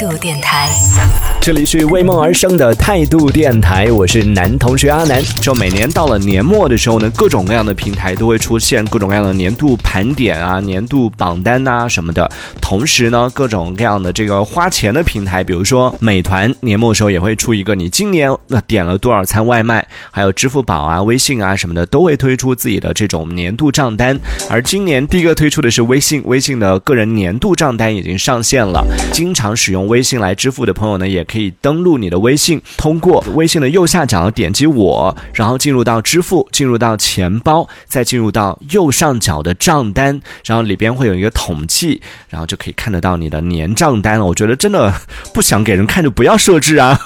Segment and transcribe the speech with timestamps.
[0.00, 0.66] 度电台。
[1.42, 5.22] 这里是为梦而生的态度电台，我是男同学阿南。
[5.42, 12.30] 就每年到了年末的时候呢，各种各样的平台都会出现各种各样的年度盘点啊、年度榜单啊什么的。
[12.62, 24.18] 同时呢，各种各样的这个花钱的平台，比如说美团年末的时候也会出一个你今年那点了多少餐外卖，还有支付宝啊、微信啊什么的都会推出自己的这种年度账单。
[24.48, 28.86] 而今年第一个推出的是微信，微信的个人年度账单已经上线了。
[29.12, 44.24] 经常使用微信来支付的朋友呢，也可以登录你的微信，通过微信的右下角点击我，然后进入到支付，进入到钱包，再进入到右上角的账单，然后里边会有一个统计，然后就可以看得到你的年账单了。
[44.24, 44.94] 我觉得真的
[45.34, 46.98] 不想给人看就不要设置啊。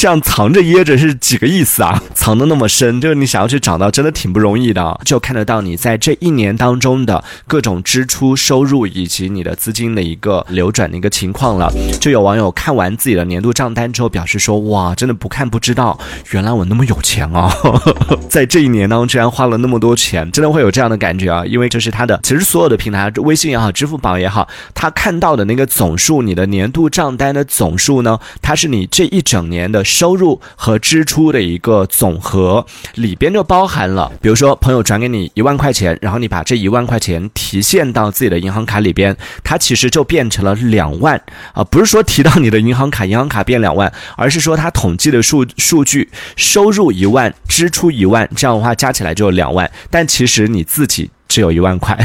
[0.00, 2.02] 这样藏着掖着是几个意思啊？
[2.14, 4.98] 藏的那么深，就是你想要去找到，真的挺不容易的。
[5.04, 11.70] 就看得到你在这一年当中的各种支出、收入以及你的资金的一个流转的一个情况了。
[12.00, 17.54] 就有网友看完自己的年度账单之后，表示说：“哇，真的不看不知道，原来我那么有钱啊！
[18.30, 21.44] 在这一年当中居然花了那么多钱，真的会有这样的感觉啊！
[21.44, 41.20] 因为这是他的，其实所有的平台，微信也好，支付宝也好，他看到的那个总数，你的年度账单的总数呢，它是你这一整年的。”收入和支出的一个总和，里边就包含了，比如说朋友转给你一万块钱，然后你把这一万块钱提现到自己的银行卡里边，它其实就变成了两万
[41.52, 51.10] 啊，不是说提到你的银行卡，银行卡变两万，而是说它统计的数数据，收入一万，支出一万，这样的话加起来就两万，但其实你自己。
[51.30, 51.96] 只有一万块，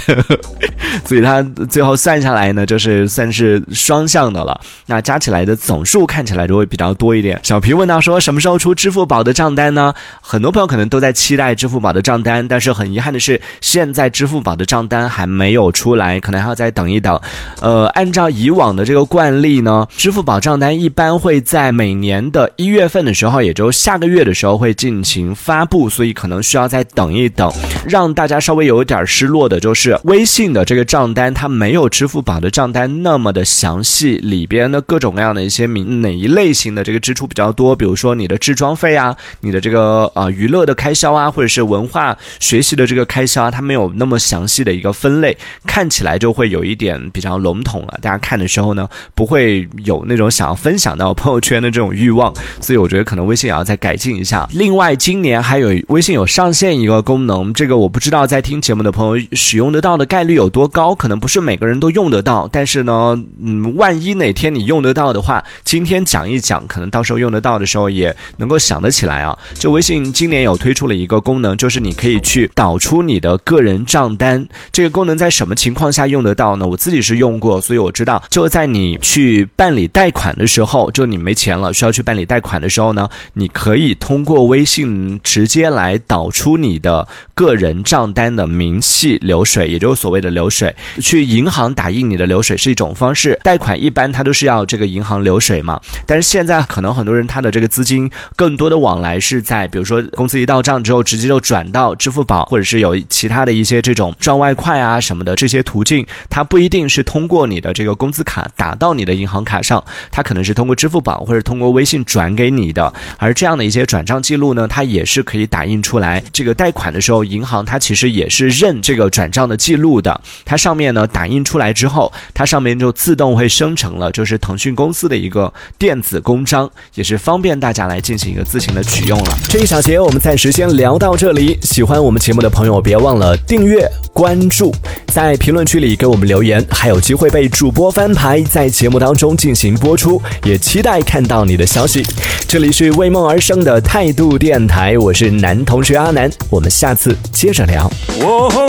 [1.03, 4.61] 所以他最后算下来呢，就是算是双向的了。
[4.85, 7.39] 那加起来的总数看起来就会比较多一点。
[7.41, 9.91] 小皮问到说，什么时候出支付宝的账单呢？
[10.21, 17.19] 很多朋友可能都在期待支付宝的账单，但是很遗憾的是，现在支付宝的账单还没有出来，可能还要再等一等。
[17.61, 27.51] 呃，按照以往的这个惯例呢，支付宝账单一般会在每年的一月份的时候，也就下个月的时候会进行发布，所以可能需要再等一等，
[27.87, 29.03] 让大家稍微有点。
[29.15, 47.97] 失落的就是微信的这个账单，它没有支付宝的账单那么的详细，里边的各种各样的一些名哪一类型的这个支出比较多，比如说你的置装费啊，你的这个呃娱乐的开销啊，或者是文化学习的这个开销啊，它没有那么详细的一个分类，看起来就会有一点比较笼统了。
[48.01, 54.45] 大家看的时候呢，不会有那种想要分享到朋友圈的这种欲望，所以我觉得可能微信也要再改进一下。
[54.51, 59.04] 另外，今年还有微信有上线一个功能，这个我不知道在听节目的朋友。
[59.33, 60.95] 使用得到的概率有多高？
[60.95, 69.37] 可能不是每个人都用得到，但是呢，嗯，万一哪天你用得到的话，今天讲一讲，可能到时候用得到的时候也能够想得起来啊。
[69.55, 74.47] 就微信今年有推出了一个功能，就是你可以去导出你的个人账单。
[74.71, 76.65] 这个功能在什么情况下用得到呢？
[76.65, 88.94] 我自己是用过，所以我知道，就在你去办理贷款的时候，就你没钱了，需要去办理贷款的时候呢，你可以通过微信直接来导出你的个人账单的明细。
[89.21, 93.39] 流水，也就是所谓的流水，去银行打印你的流水是一种方式。
[93.43, 112.93] 贷款一般它都是要这个银行流水嘛，但是现在可能很多人他的这个资金更多的往来是在，比如说工资一到账之后，直接就转到支付宝，或者是有其他的一些这种赚外快啊什么的这些途径，它不一定是通过你的这个工资卡打到你的银行卡上，它可能是通过支付宝或者通过微信转给你的。
[113.17, 116.23] 而这样的一些转账记录呢，它也是可以打印出来。
[116.31, 118.95] 这个贷款的时候，银行它其实也是认这。
[118.95, 129.37] 个转账的记录的，它上面呢打印出来之后，它上面就自动会生成了，就是腾讯公司的一个电子公章，也是方便大家来进行一个自行的取用了。
[129.49, 134.73] 这一小节我们暂时先聊到这里，喜欢我们节目的朋友别忘了订阅关注，
[135.07, 142.01] 在评论区里给我们留言，还有机会被主播翻牌，在节目当中进行播出，也期待看到你的消息。
[142.47, 147.89] 这里是为梦而生的态度电台，我是男同学阿南，我们下次接着聊。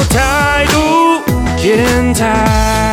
[0.08, 1.22] 态度
[1.60, 2.85] 电台。